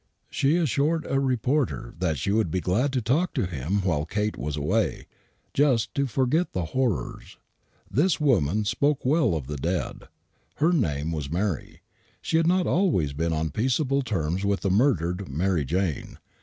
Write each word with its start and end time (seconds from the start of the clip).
She 0.31 0.57
assured 0.57 1.05
a 1.05 1.19
reporter 1.19 1.93
that 1.99 2.17
she 2.17 2.31
would 2.31 2.49
be 2.49 2.59
glad 2.59 2.91
to 2.93 3.03
talk 3.03 3.35
to 3.35 3.45
him 3.45 3.83
while 3.83 4.03
Kate 4.03 4.35
was 4.35 4.57
away, 4.57 5.05
just 5.53 5.93
to 5.93 6.07
forget 6.07 6.53
the 6.53 6.65
horrors. 6.73 7.37
This 7.87 8.19
woman 8.19 8.65
spoke 8.65 9.05
well 9.05 9.35
of 9.35 9.45
the 9.45 9.57
dead. 9.57 10.07
Her 10.55 10.71
name 10.71 11.11
was 11.11 11.29
Mary, 11.29 11.67
and 11.69 11.79
she 12.19 12.37
had 12.37 12.47
not 12.47 12.65
always 12.65 13.13
been 13.13 13.31
on 13.31 13.51
peaceable 13.51 14.01
terms 14.01 14.43
with 14.43 14.61
the 14.61 14.71
murdered 14.71 15.29
Mary 15.29 15.65
Jane. 15.65 16.17